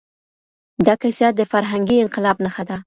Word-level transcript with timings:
دا 0.85 0.93
کیسه 1.01 1.27
د 1.39 1.41
فرهنګي 1.51 1.97
انقلاب 1.99 2.37
نښه 2.45 2.63
ده. 2.69 2.75